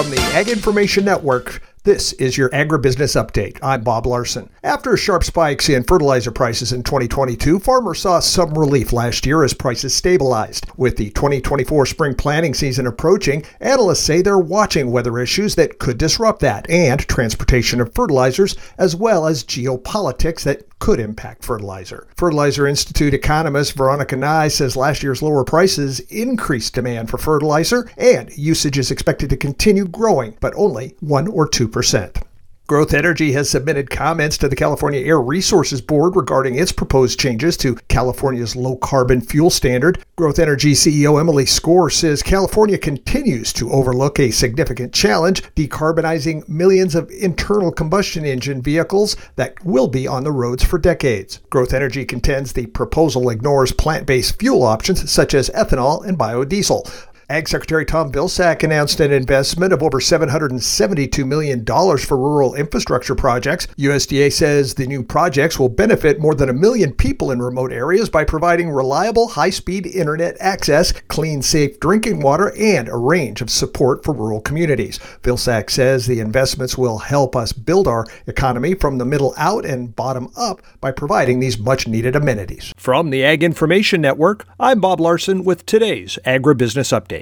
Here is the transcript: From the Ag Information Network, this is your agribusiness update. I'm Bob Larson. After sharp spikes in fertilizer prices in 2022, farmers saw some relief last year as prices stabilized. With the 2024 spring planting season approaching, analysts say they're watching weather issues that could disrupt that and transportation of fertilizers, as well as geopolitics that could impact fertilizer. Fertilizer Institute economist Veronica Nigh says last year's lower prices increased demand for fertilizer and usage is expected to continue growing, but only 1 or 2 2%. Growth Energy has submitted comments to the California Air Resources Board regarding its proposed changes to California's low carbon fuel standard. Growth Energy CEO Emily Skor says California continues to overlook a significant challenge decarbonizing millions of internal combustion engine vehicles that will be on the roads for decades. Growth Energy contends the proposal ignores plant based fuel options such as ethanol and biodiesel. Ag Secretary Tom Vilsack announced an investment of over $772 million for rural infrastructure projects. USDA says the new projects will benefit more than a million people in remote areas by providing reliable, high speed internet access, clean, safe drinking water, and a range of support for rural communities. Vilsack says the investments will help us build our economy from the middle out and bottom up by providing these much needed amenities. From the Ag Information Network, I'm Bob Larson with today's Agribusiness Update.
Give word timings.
From 0.00 0.08
the 0.08 0.20
Ag 0.34 0.48
Information 0.48 1.04
Network, 1.04 1.60
this 1.84 2.12
is 2.14 2.36
your 2.36 2.50
agribusiness 2.50 3.16
update. 3.16 3.58
I'm 3.62 3.82
Bob 3.82 4.06
Larson. 4.06 4.50
After 4.62 4.96
sharp 4.96 5.24
spikes 5.24 5.68
in 5.70 5.82
fertilizer 5.82 6.30
prices 6.30 6.72
in 6.72 6.82
2022, 6.82 7.58
farmers 7.58 8.00
saw 8.00 8.20
some 8.20 8.52
relief 8.52 8.92
last 8.92 9.24
year 9.24 9.42
as 9.42 9.54
prices 9.54 9.94
stabilized. 9.94 10.66
With 10.76 10.98
the 10.98 11.08
2024 11.10 11.86
spring 11.86 12.14
planting 12.14 12.52
season 12.52 12.86
approaching, 12.86 13.44
analysts 13.60 14.00
say 14.00 14.20
they're 14.20 14.38
watching 14.38 14.90
weather 14.90 15.18
issues 15.18 15.54
that 15.54 15.78
could 15.78 15.96
disrupt 15.96 16.40
that 16.40 16.68
and 16.68 17.00
transportation 17.08 17.80
of 17.80 17.94
fertilizers, 17.94 18.56
as 18.76 18.94
well 18.94 19.26
as 19.26 19.44
geopolitics 19.44 20.42
that 20.42 20.64
could 20.80 20.98
impact 20.98 21.44
fertilizer. 21.44 22.08
Fertilizer 22.16 22.66
Institute 22.66 23.14
economist 23.14 23.74
Veronica 23.74 24.16
Nigh 24.16 24.48
says 24.48 24.76
last 24.76 25.02
year's 25.02 25.22
lower 25.22 25.44
prices 25.44 26.00
increased 26.08 26.74
demand 26.74 27.10
for 27.10 27.18
fertilizer 27.18 27.88
and 27.98 28.36
usage 28.36 28.78
is 28.78 28.90
expected 28.90 29.30
to 29.30 29.36
continue 29.36 29.86
growing, 29.86 30.36
but 30.40 30.54
only 30.56 30.96
1 31.00 31.28
or 31.28 31.46
2 31.46 31.68
2%. 31.70 32.22
Growth 32.70 32.94
Energy 32.94 33.32
has 33.32 33.50
submitted 33.50 33.90
comments 33.90 34.38
to 34.38 34.48
the 34.48 34.54
California 34.54 35.00
Air 35.00 35.20
Resources 35.20 35.80
Board 35.80 36.14
regarding 36.14 36.54
its 36.54 36.70
proposed 36.70 37.18
changes 37.18 37.56
to 37.56 37.74
California's 37.88 38.54
low 38.54 38.76
carbon 38.76 39.20
fuel 39.20 39.50
standard. 39.50 40.04
Growth 40.14 40.38
Energy 40.38 40.70
CEO 40.70 41.18
Emily 41.18 41.44
Skor 41.46 41.90
says 41.90 42.22
California 42.22 42.78
continues 42.78 43.52
to 43.54 43.72
overlook 43.72 44.20
a 44.20 44.30
significant 44.30 44.92
challenge 44.92 45.42
decarbonizing 45.56 46.48
millions 46.48 46.94
of 46.94 47.10
internal 47.10 47.72
combustion 47.72 48.24
engine 48.24 48.62
vehicles 48.62 49.16
that 49.34 49.64
will 49.64 49.88
be 49.88 50.06
on 50.06 50.22
the 50.22 50.30
roads 50.30 50.62
for 50.62 50.78
decades. 50.78 51.40
Growth 51.50 51.74
Energy 51.74 52.04
contends 52.04 52.52
the 52.52 52.66
proposal 52.66 53.30
ignores 53.30 53.72
plant 53.72 54.06
based 54.06 54.38
fuel 54.38 54.62
options 54.62 55.10
such 55.10 55.34
as 55.34 55.50
ethanol 55.50 56.06
and 56.06 56.16
biodiesel. 56.16 56.88
Ag 57.30 57.48
Secretary 57.48 57.84
Tom 57.84 58.10
Vilsack 58.10 58.64
announced 58.64 58.98
an 58.98 59.12
investment 59.12 59.72
of 59.72 59.84
over 59.84 60.00
$772 60.00 61.24
million 61.24 61.64
for 61.64 62.18
rural 62.18 62.56
infrastructure 62.56 63.14
projects. 63.14 63.68
USDA 63.78 64.32
says 64.32 64.74
the 64.74 64.88
new 64.88 65.04
projects 65.04 65.56
will 65.56 65.68
benefit 65.68 66.18
more 66.18 66.34
than 66.34 66.48
a 66.48 66.52
million 66.52 66.92
people 66.92 67.30
in 67.30 67.40
remote 67.40 67.70
areas 67.70 68.10
by 68.10 68.24
providing 68.24 68.68
reliable, 68.68 69.28
high 69.28 69.50
speed 69.50 69.86
internet 69.86 70.36
access, 70.40 70.90
clean, 71.06 71.40
safe 71.40 71.78
drinking 71.78 72.18
water, 72.18 72.52
and 72.58 72.88
a 72.88 72.96
range 72.96 73.40
of 73.40 73.48
support 73.48 74.02
for 74.02 74.12
rural 74.12 74.40
communities. 74.40 74.98
Vilsack 75.22 75.70
says 75.70 76.06
the 76.06 76.18
investments 76.18 76.76
will 76.76 76.98
help 76.98 77.36
us 77.36 77.52
build 77.52 77.86
our 77.86 78.06
economy 78.26 78.74
from 78.74 78.98
the 78.98 79.06
middle 79.06 79.34
out 79.36 79.64
and 79.64 79.94
bottom 79.94 80.32
up 80.36 80.62
by 80.80 80.90
providing 80.90 81.38
these 81.38 81.60
much 81.60 81.86
needed 81.86 82.16
amenities. 82.16 82.74
From 82.76 83.10
the 83.10 83.22
Ag 83.24 83.44
Information 83.44 84.00
Network, 84.00 84.46
I'm 84.58 84.80
Bob 84.80 84.98
Larson 84.98 85.44
with 85.44 85.64
today's 85.64 86.18
Agribusiness 86.26 86.90
Update. 86.90 87.19